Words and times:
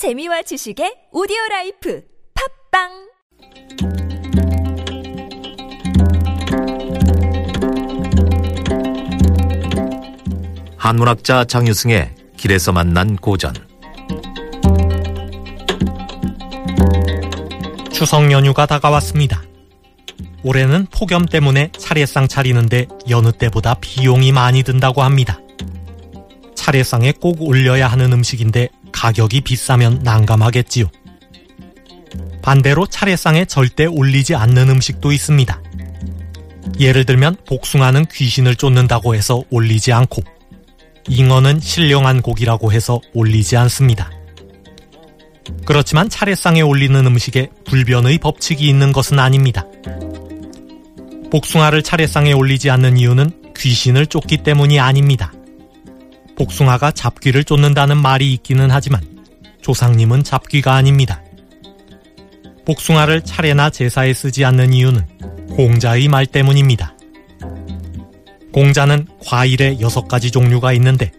재미와 0.00 0.40
지식의 0.40 1.12
오디오 1.12 1.36
라이프 1.50 2.00
팟빵 2.72 2.88
한문학자 10.78 11.44
장유승의 11.44 12.14
길에서 12.38 12.72
만난 12.72 13.14
고전 13.16 13.52
추석 17.92 18.32
연휴가 18.32 18.64
다가왔습니다. 18.64 19.42
올해는 20.42 20.86
폭염 20.86 21.26
때문에 21.26 21.72
차례상 21.76 22.26
차리는데 22.26 22.88
여느 23.10 23.32
때보다 23.32 23.74
비용이 23.74 24.32
많이 24.32 24.62
든다고 24.62 25.02
합니다. 25.02 25.40
차례상에 26.54 27.12
꼭 27.12 27.42
올려야 27.42 27.86
하는 27.86 28.14
음식인데 28.14 28.70
가격이 29.00 29.40
비싸면 29.40 30.00
난감하겠지요. 30.02 30.84
반대로 32.42 32.84
차례상에 32.84 33.46
절대 33.46 33.86
올리지 33.86 34.34
않는 34.34 34.68
음식도 34.68 35.10
있습니다. 35.10 35.62
예를 36.78 37.06
들면 37.06 37.38
복숭아는 37.46 38.04
귀신을 38.12 38.56
쫓는다고 38.56 39.14
해서 39.14 39.42
올리지 39.48 39.94
않고 39.94 40.22
잉어는 41.08 41.60
신령한 41.60 42.20
고기라고 42.20 42.72
해서 42.72 43.00
올리지 43.14 43.56
않습니다. 43.56 44.10
그렇지만 45.64 46.10
차례상에 46.10 46.60
올리는 46.60 46.94
음식에 47.06 47.48
불변의 47.64 48.18
법칙이 48.18 48.68
있는 48.68 48.92
것은 48.92 49.18
아닙니다. 49.18 49.64
복숭아를 51.30 51.82
차례상에 51.82 52.32
올리지 52.32 52.68
않는 52.68 52.98
이유는 52.98 53.54
귀신을 53.56 54.08
쫓기 54.08 54.42
때문이 54.42 54.78
아닙니다. 54.78 55.32
복숭아가 56.40 56.90
잡귀를 56.92 57.44
쫓는다는 57.44 57.98
말이 57.98 58.32
있기는 58.32 58.70
하지만 58.70 59.02
조상님은 59.60 60.24
잡귀가 60.24 60.74
아닙니다. 60.74 61.22
복숭아를 62.64 63.20
차례나 63.20 63.68
제사에 63.68 64.14
쓰지 64.14 64.46
않는 64.46 64.72
이유는 64.72 65.06
공자의 65.50 66.08
말 66.08 66.24
때문입니다. 66.24 66.96
공자는 68.54 69.06
과일의 69.26 69.82
여섯 69.82 70.08
가지 70.08 70.30
종류가 70.30 70.72
있는데 70.74 71.12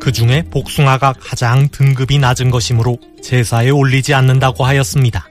그 0.00 0.10
중에 0.10 0.42
복숭아가 0.50 1.12
가장 1.12 1.68
등급이 1.68 2.18
낮은 2.18 2.50
것이므로 2.50 2.98
제사에 3.22 3.70
올리지 3.70 4.14
않는다고 4.14 4.64
하였습니다. 4.64 5.28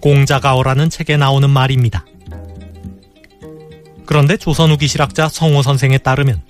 공자가어라는 0.00 0.90
책에 0.90 1.16
나오는 1.16 1.48
말입니다. 1.48 2.04
그런데 4.04 4.36
조선 4.36 4.72
후기 4.72 4.88
실학자 4.88 5.28
성호 5.28 5.62
선생에 5.62 5.98
따르면 5.98 6.42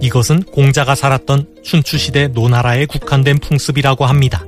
이것은 0.00 0.42
공자가 0.44 0.94
살았던 0.94 1.62
춘추시대 1.62 2.28
노나라에 2.28 2.86
국한된 2.86 3.38
풍습이라고 3.38 4.06
합니다. 4.06 4.44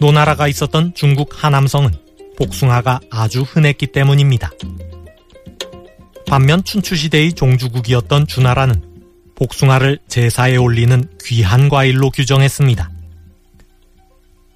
노나라가 0.00 0.48
있었던 0.48 0.94
중국 0.94 1.44
하남성은 1.44 1.92
복숭아가 2.36 3.00
아주 3.10 3.42
흔했기 3.42 3.88
때문입니다. 3.88 4.50
반면 6.26 6.64
춘추시대의 6.64 7.34
종주국이었던 7.34 8.26
주나라는 8.26 8.82
복숭아를 9.34 9.98
제사에 10.08 10.56
올리는 10.56 11.04
귀한 11.24 11.68
과일로 11.68 12.10
규정했습니다. 12.10 12.90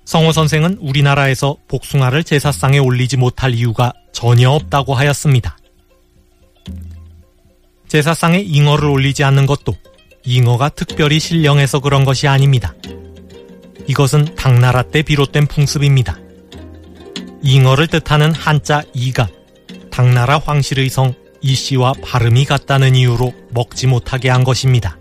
성호 0.05 0.33
선생은 0.33 0.79
우리나라에서 0.81 1.57
복숭아를 1.69 2.25
제사상에 2.25 2.79
올리지 2.79 3.17
못할 3.17 3.55
이유가 3.55 3.93
전혀 4.13 4.51
없다고 4.51 4.95
하였습니다. 4.95 5.57
제사상에 7.95 8.41
잉어를 8.41 8.89
올리지 8.89 9.23
않는 9.23 9.47
것도 9.47 9.77
잉어가 10.25 10.69
특별히 10.71 11.21
신령해서 11.21 11.79
그런 11.79 12.05
것이 12.05 12.27
아닙니다. 12.27 12.75
이것은 13.87 14.35
당나라 14.35 14.83
때 14.83 15.03
비롯된 15.03 15.47
풍습입니다. 15.47 16.19
잉어를 17.45 17.87
뜻하는 17.87 18.35
한자 18.35 18.83
이가 18.95 19.29
당나라 19.93 20.41
황실의 20.41 20.89
성 20.89 21.15
이씨와 21.41 21.93
발음이 22.03 22.47
같다는 22.47 22.97
이유로 22.97 23.33
먹지 23.51 23.87
못하게 23.87 24.29
한 24.29 24.43
것입니다. 24.43 24.99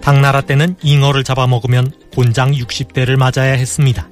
당나라 0.00 0.42
때는 0.42 0.76
잉어를 0.84 1.24
잡아먹으면 1.24 1.90
곤장 2.14 2.52
60대를 2.52 3.16
맞아야 3.16 3.54
했습니다. 3.54 4.08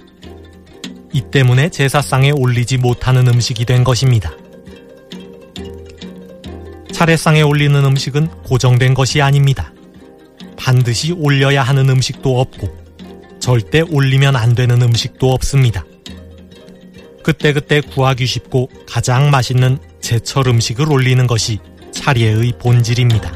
이 1.12 1.22
때문에 1.31 1.69
제사상에 1.69 2.32
올리지 2.32 2.78
못하는 2.78 3.28
음식이 3.28 3.65
된 3.65 3.84
것입니다. 3.84 4.32
차례상에 6.98 7.42
올리는 7.42 7.84
음식은 7.84 8.26
고정된 8.42 8.94
것이 8.94 9.22
아닙니다. 9.22 9.72
반드시 10.56 11.12
올려야 11.12 11.62
하는 11.62 11.88
음식도 11.88 12.41
없고 12.41 12.76
절대 13.38 13.82
올리면 13.82 14.34
안 14.34 14.56
되는 14.56 14.82
음식도 14.82 15.32
없습니다. 15.32 15.84
그때그때 17.22 17.82
구하기 17.82 18.26
쉽고 18.26 18.69
가장 18.84 19.31
맛있는 19.31 19.78
제철 20.00 20.48
음식을 20.48 20.91
올리는 20.91 21.25
것이 21.28 21.60
차례의 21.92 22.54
본질입니다. 22.60 23.32